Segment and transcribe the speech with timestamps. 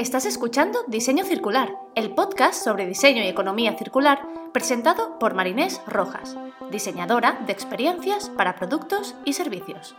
[0.00, 6.38] Estás escuchando Diseño Circular, el podcast sobre diseño y economía circular presentado por Marinés Rojas,
[6.70, 9.94] diseñadora de experiencias para productos y servicios.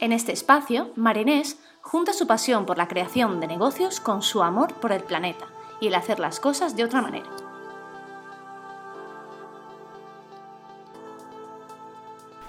[0.00, 4.74] En este espacio, Marinés junta su pasión por la creación de negocios con su amor
[4.74, 5.46] por el planeta
[5.80, 7.30] y el hacer las cosas de otra manera.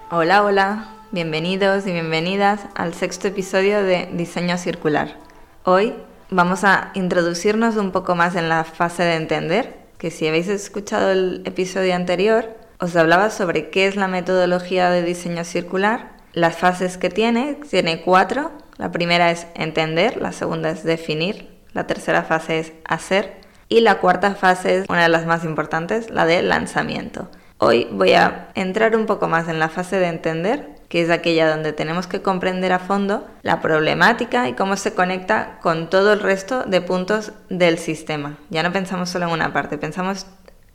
[0.09, 5.26] Hola, hola, bienvenidos y bienvenidas al sexto episodio de Diseño Circular.
[5.69, 5.93] Hoy
[6.29, 11.11] vamos a introducirnos un poco más en la fase de entender, que si habéis escuchado
[11.11, 16.97] el episodio anterior, os hablaba sobre qué es la metodología de diseño circular, las fases
[16.97, 18.53] que tiene, tiene cuatro.
[18.77, 23.95] La primera es entender, la segunda es definir, la tercera fase es hacer y la
[23.95, 27.29] cuarta fase es una de las más importantes, la de lanzamiento.
[27.57, 31.49] Hoy voy a entrar un poco más en la fase de entender que es aquella
[31.49, 36.19] donde tenemos que comprender a fondo la problemática y cómo se conecta con todo el
[36.19, 38.37] resto de puntos del sistema.
[38.49, 40.27] Ya no pensamos solo en una parte, pensamos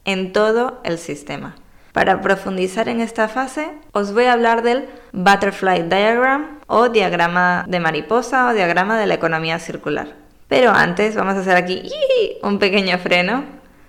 [0.05, 1.55] en todo el sistema.
[1.93, 7.81] Para profundizar en esta fase, os voy a hablar del Butterfly Diagram o diagrama de
[7.81, 10.09] mariposa o diagrama de la economía circular.
[10.49, 11.91] Pero antes vamos a hacer aquí
[12.43, 13.45] un pequeño freno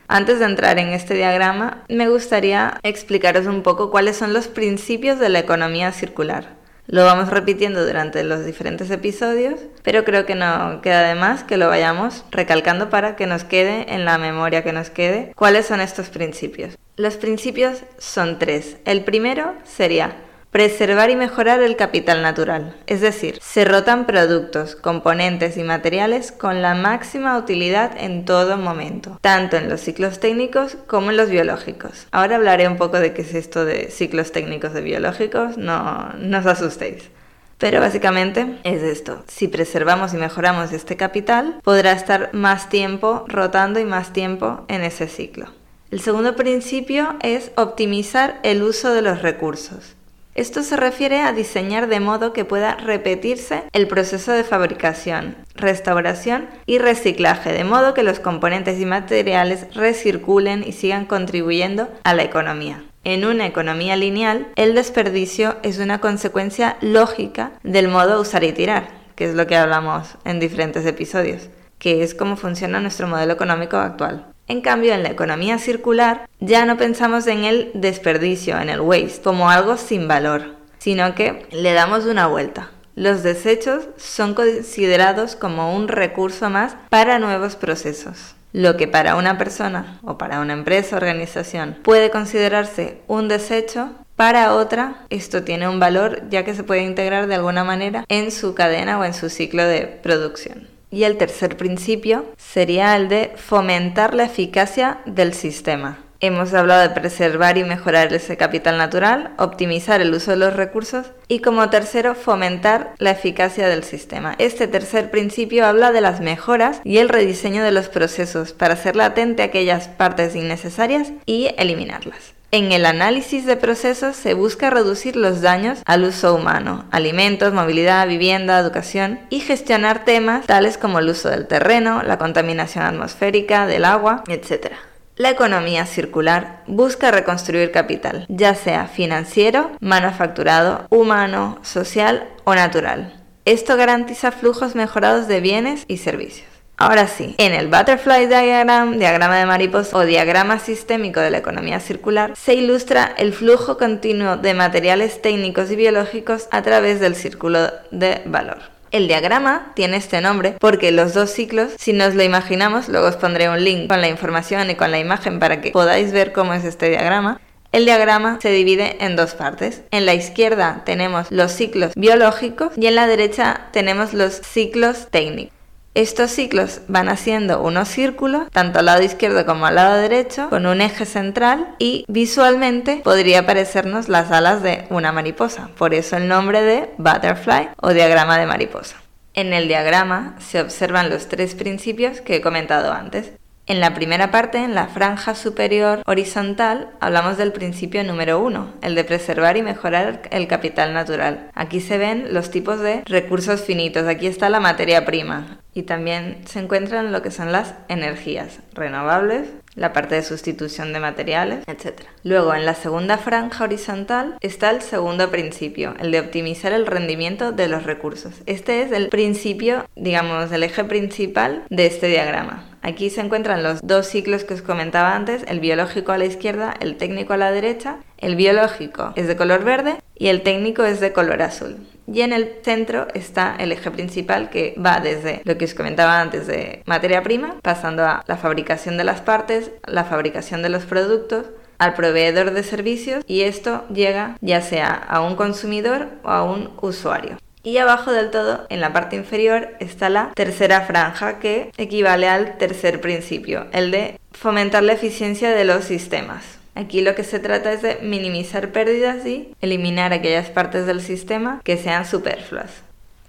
[0.08, 5.20] antes de entrar en este diagrama, me gustaría explicaros un poco cuáles son los principios
[5.20, 6.62] de la economía circular.
[6.88, 11.56] Lo vamos repitiendo durante los diferentes episodios, pero creo que no queda de más que
[11.56, 15.80] lo vayamos recalcando para que nos quede en la memoria que nos quede cuáles son
[15.80, 16.78] estos principios.
[16.98, 18.78] Los principios son tres.
[18.84, 20.18] El primero sería
[20.54, 26.62] Preservar y mejorar el capital natural, es decir, se rotan productos, componentes y materiales con
[26.62, 32.06] la máxima utilidad en todo momento, tanto en los ciclos técnicos como en los biológicos.
[32.12, 36.38] Ahora hablaré un poco de qué es esto de ciclos técnicos de biológicos, no, no
[36.38, 37.10] os asustéis.
[37.58, 39.24] Pero básicamente es esto.
[39.28, 44.84] Si preservamos y mejoramos este capital, podrá estar más tiempo rotando y más tiempo en
[44.84, 45.48] ese ciclo.
[45.90, 49.96] El segundo principio es optimizar el uso de los recursos.
[50.36, 56.48] Esto se refiere a diseñar de modo que pueda repetirse el proceso de fabricación, restauración
[56.66, 62.24] y reciclaje, de modo que los componentes y materiales recirculen y sigan contribuyendo a la
[62.24, 62.84] economía.
[63.04, 68.88] En una economía lineal, el desperdicio es una consecuencia lógica del modo usar y tirar,
[69.16, 73.78] que es lo que hablamos en diferentes episodios, que es cómo funciona nuestro modelo económico
[73.78, 74.33] actual.
[74.48, 79.22] En cambio, en la economía circular ya no pensamos en el desperdicio, en el waste,
[79.24, 82.72] como algo sin valor, sino que le damos una vuelta.
[82.96, 88.36] Los desechos son considerados como un recurso más para nuevos procesos.
[88.52, 94.54] Lo que para una persona o para una empresa organización puede considerarse un desecho, para
[94.54, 98.54] otra esto tiene un valor ya que se puede integrar de alguna manera en su
[98.54, 100.73] cadena o en su ciclo de producción.
[100.94, 105.98] Y el tercer principio sería el de fomentar la eficacia del sistema.
[106.20, 111.08] Hemos hablado de preservar y mejorar ese capital natural, optimizar el uso de los recursos
[111.28, 114.36] y como tercero fomentar la eficacia del sistema.
[114.38, 118.96] Este tercer principio habla de las mejoras y el rediseño de los procesos para hacer
[118.96, 122.33] latente aquellas partes innecesarias y eliminarlas.
[122.54, 128.08] En el análisis de procesos se busca reducir los daños al uso humano, alimentos, movilidad,
[128.08, 133.86] vivienda, educación y gestionar temas tales como el uso del terreno, la contaminación atmosférica, del
[133.86, 134.68] agua, etc.
[135.16, 143.20] La economía circular busca reconstruir capital, ya sea financiero, manufacturado, humano, social o natural.
[143.46, 146.53] Esto garantiza flujos mejorados de bienes y servicios.
[146.78, 151.80] Ahora sí, en el Butterfly Diagram, diagrama de mariposa o diagrama sistémico de la economía
[151.80, 157.70] circular, se ilustra el flujo continuo de materiales técnicos y biológicos a través del círculo
[157.92, 158.58] de valor.
[158.92, 163.16] El diagrama tiene este nombre porque los dos ciclos, si nos lo imaginamos, luego os
[163.16, 166.54] pondré un link con la información y con la imagen para que podáis ver cómo
[166.54, 167.40] es este diagrama,
[167.72, 169.82] el diagrama se divide en dos partes.
[169.90, 175.63] En la izquierda tenemos los ciclos biológicos y en la derecha tenemos los ciclos técnicos.
[175.96, 180.66] Estos ciclos van haciendo unos círculos, tanto al lado izquierdo como al lado derecho, con
[180.66, 186.28] un eje central y visualmente podría parecernos las alas de una mariposa, por eso el
[186.28, 189.04] nombre de butterfly o diagrama de mariposa.
[189.36, 193.34] En el diagrama se observan los tres principios que he comentado antes.
[193.68, 198.96] En la primera parte, en la franja superior horizontal, hablamos del principio número uno, el
[198.96, 201.52] de preservar y mejorar el capital natural.
[201.54, 206.38] Aquí se ven los tipos de recursos finitos, aquí está la materia prima y también
[206.46, 212.02] se encuentran lo que son las energías renovables, la parte de sustitución de materiales, etc.
[212.24, 217.52] Luego, en la segunda franja horizontal está el segundo principio, el de optimizar el rendimiento
[217.52, 218.34] de los recursos.
[218.46, 222.66] Este es el principio, digamos, el eje principal de este diagrama.
[222.84, 226.74] Aquí se encuentran los dos ciclos que os comentaba antes, el biológico a la izquierda,
[226.82, 227.98] el técnico a la derecha.
[228.18, 231.78] El biológico es de color verde y el técnico es de color azul.
[232.08, 236.20] Y en el centro está el eje principal que va desde lo que os comentaba
[236.20, 240.84] antes de materia prima, pasando a la fabricación de las partes, la fabricación de los
[240.84, 241.46] productos,
[241.78, 246.72] al proveedor de servicios y esto llega ya sea a un consumidor o a un
[246.82, 247.38] usuario.
[247.64, 252.58] Y abajo del todo, en la parte inferior, está la tercera franja que equivale al
[252.58, 256.44] tercer principio, el de fomentar la eficiencia de los sistemas.
[256.76, 261.62] Aquí lo que se trata es de minimizar pérdidas y eliminar aquellas partes del sistema
[261.64, 262.84] que sean superfluas.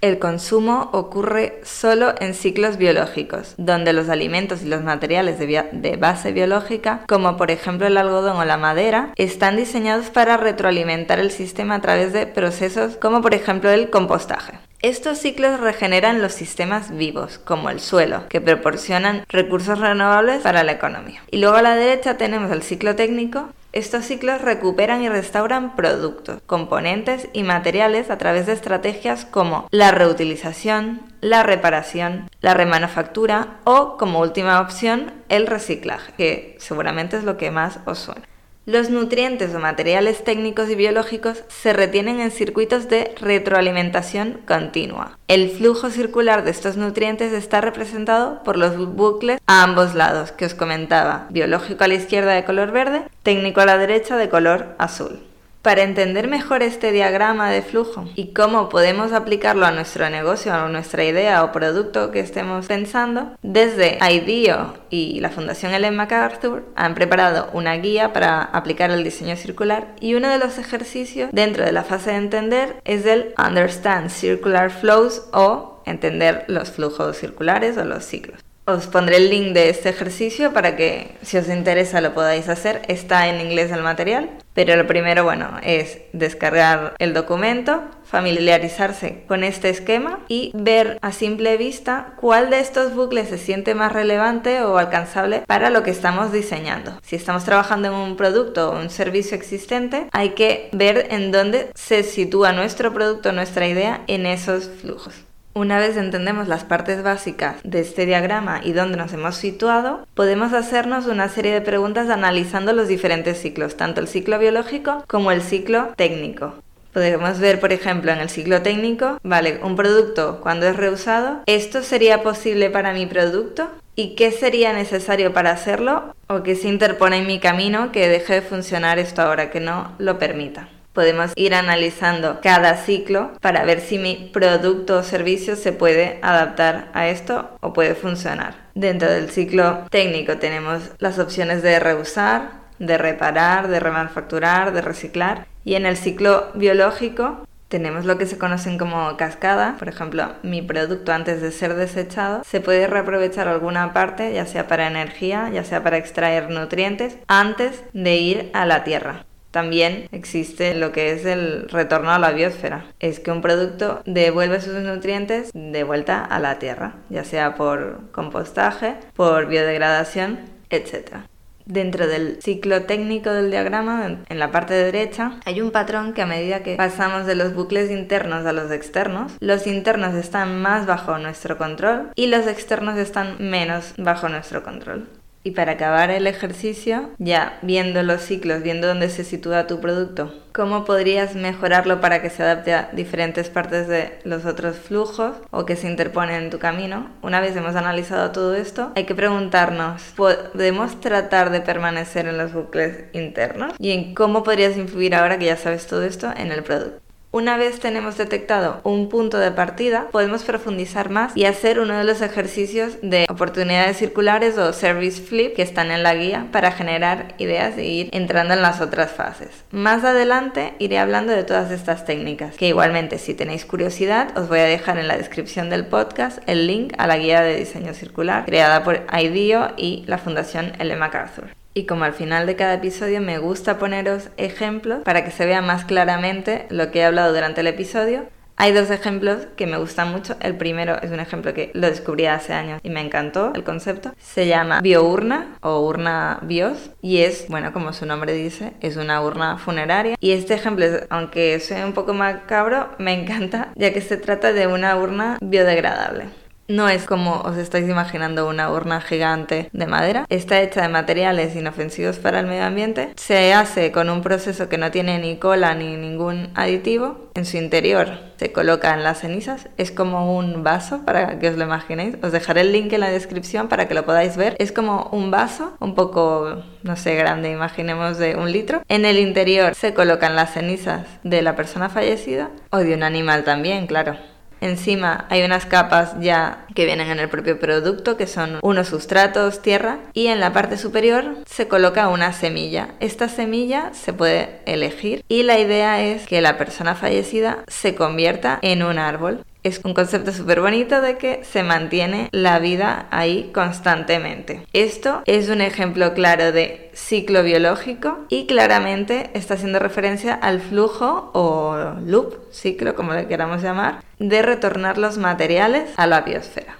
[0.04, 6.30] El consumo ocurre solo en ciclos biológicos, donde los alimentos y los materiales de, base
[6.32, 11.76] biológica, como por ejemplo el algodón o la madera, están diseñados para retroalimentar el sistema
[11.76, 14.58] a través de procesos como por ejemplo el compostaje.
[14.84, 20.72] Estos ciclos regeneran los sistemas vivos, como el suelo, que proporcionan recursos renovables para la
[20.72, 21.22] economía.
[21.30, 23.48] Y luego a la derecha tenemos el ciclo técnico.
[23.72, 29.90] Estos ciclos recuperan y restauran productos, componentes y materiales a través de estrategias como la
[29.90, 37.38] reutilización, la reparación, la remanufactura o, como última opción, el reciclaje, que seguramente es lo
[37.38, 38.33] que más os suena.
[38.66, 45.18] Los nutrientes o materiales técnicos y biológicos se retienen en circuitos de retroalimentación continua.
[45.28, 50.46] El flujo circular de estos nutrientes está representado por los bucles a ambos lados que
[50.46, 54.74] os comentaba, biológico a la izquierda de color verde, técnico a la derecha de color
[54.78, 55.20] azul.
[55.64, 60.68] Para entender mejor este diagrama de flujo y cómo podemos aplicarlo a nuestro negocio, a
[60.68, 66.94] nuestra idea o producto que estemos pensando, desde IDEO y la Fundación Ellen MacArthur han
[66.94, 71.72] preparado una guía para aplicar el diseño circular y uno de los ejercicios dentro de
[71.72, 77.86] la fase de entender es el Understand Circular Flows o entender los flujos circulares o
[77.86, 78.38] los ciclos.
[78.66, 82.82] Os pondré el link de este ejercicio para que si os interesa lo podáis hacer.
[82.88, 89.42] Está en inglés el material, pero lo primero, bueno, es descargar el documento, familiarizarse con
[89.42, 94.62] este esquema y ver a simple vista cuál de estos bucles se siente más relevante
[94.62, 96.98] o alcanzable para lo que estamos diseñando.
[97.02, 101.70] Si estamos trabajando en un producto o un servicio existente, hay que ver en dónde
[101.74, 105.24] se sitúa nuestro producto, nuestra idea en esos flujos.
[105.56, 110.52] Una vez entendemos las partes básicas de este diagrama y dónde nos hemos situado, podemos
[110.52, 115.42] hacernos una serie de preguntas analizando los diferentes ciclos, tanto el ciclo biológico como el
[115.42, 116.54] ciclo técnico.
[116.92, 121.84] Podemos ver, por ejemplo, en el ciclo técnico, vale, un producto cuando es reusado, ¿esto
[121.84, 123.70] sería posible para mi producto?
[123.94, 126.16] ¿Y qué sería necesario para hacerlo?
[126.26, 129.92] ¿O qué se interpone en mi camino que deje de funcionar esto ahora, que no
[129.98, 130.68] lo permita?
[130.94, 136.88] Podemos ir analizando cada ciclo para ver si mi producto o servicio se puede adaptar
[136.94, 138.54] a esto o puede funcionar.
[138.74, 145.46] Dentro del ciclo técnico tenemos las opciones de reusar, de reparar, de remanufacturar, de reciclar.
[145.64, 149.76] Y en el ciclo biológico tenemos lo que se conocen como cascada.
[149.78, 154.68] Por ejemplo, mi producto antes de ser desechado se puede reaprovechar alguna parte, ya sea
[154.68, 159.24] para energía, ya sea para extraer nutrientes, antes de ir a la tierra.
[159.54, 162.86] También existe lo que es el retorno a la biosfera.
[162.98, 168.10] Es que un producto devuelve sus nutrientes de vuelta a la tierra, ya sea por
[168.10, 171.18] compostaje, por biodegradación, etc.
[171.66, 176.26] Dentro del ciclo técnico del diagrama, en la parte derecha, hay un patrón que a
[176.26, 181.16] medida que pasamos de los bucles internos a los externos, los internos están más bajo
[181.18, 185.06] nuestro control y los externos están menos bajo nuestro control.
[185.46, 190.34] Y para acabar el ejercicio, ya viendo los ciclos, viendo dónde se sitúa tu producto,
[190.52, 195.66] ¿cómo podrías mejorarlo para que se adapte a diferentes partes de los otros flujos o
[195.66, 197.10] que se interponen en tu camino?
[197.20, 202.54] Una vez hemos analizado todo esto, hay que preguntarnos, ¿podemos tratar de permanecer en los
[202.54, 203.74] bucles internos?
[203.78, 207.03] ¿Y en cómo podrías influir ahora que ya sabes todo esto en el producto?
[207.34, 212.04] Una vez tenemos detectado un punto de partida, podemos profundizar más y hacer uno de
[212.04, 217.34] los ejercicios de oportunidades circulares o service flip que están en la guía para generar
[217.38, 219.48] ideas e ir entrando en las otras fases.
[219.72, 224.60] Más adelante iré hablando de todas estas técnicas, que igualmente si tenéis curiosidad os voy
[224.60, 228.44] a dejar en la descripción del podcast el link a la guía de diseño circular
[228.44, 230.94] creada por IDEO y la Fundación L.
[230.94, 231.63] MacArthur.
[231.76, 235.60] Y como al final de cada episodio me gusta poneros ejemplos para que se vea
[235.60, 240.12] más claramente lo que he hablado durante el episodio, Hay dos ejemplos que me gustan
[240.12, 240.36] mucho.
[240.40, 244.12] El primero es un ejemplo que lo descubrí hace años y me encantó el concepto.
[244.16, 249.20] Se llama biourna o urna bios y es, bueno, como su nombre dice, es una
[249.22, 250.14] urna funeraria.
[250.20, 254.68] Y este ejemplo, aunque sea un poco macabro, me encanta ya que se trata de
[254.68, 256.26] una urna biodegradable.
[256.66, 260.24] No es como os estáis imaginando una urna gigante de madera.
[260.30, 263.10] Está hecha de materiales inofensivos para el medio ambiente.
[263.16, 267.30] Se hace con un proceso que no tiene ni cola ni ningún aditivo.
[267.34, 269.68] En su interior se colocan las cenizas.
[269.76, 272.16] Es como un vaso para que os lo imaginéis.
[272.22, 274.56] Os dejaré el link en la descripción para que lo podáis ver.
[274.58, 278.82] Es como un vaso un poco, no sé, grande, imaginemos de un litro.
[278.88, 283.44] En el interior se colocan las cenizas de la persona fallecida o de un animal
[283.44, 284.16] también, claro.
[284.64, 289.60] Encima hay unas capas ya que vienen en el propio producto, que son unos sustratos,
[289.60, 292.94] tierra, y en la parte superior se coloca una semilla.
[292.98, 298.58] Esta semilla se puede elegir y la idea es que la persona fallecida se convierta
[298.62, 303.50] en un árbol es un concepto súper bonito de que se mantiene la vida ahí
[303.52, 304.66] constantemente.
[304.74, 311.30] Esto es un ejemplo claro de ciclo biológico y claramente está haciendo referencia al flujo
[311.32, 316.76] o loop, ciclo como le queramos llamar, de retornar los materiales a la biosfera.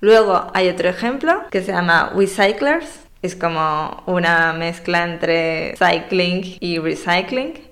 [0.00, 6.78] Luego hay otro ejemplo que se llama Recyclers, es como una mezcla entre cycling y
[6.78, 7.69] recycling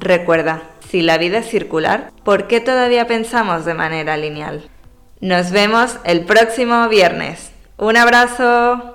[0.00, 4.68] Recuerda, si la vida es circular, ¿por qué todavía pensamos de manera lineal?
[5.20, 7.52] Nos vemos el próximo viernes.
[7.76, 8.82] Un abrazo.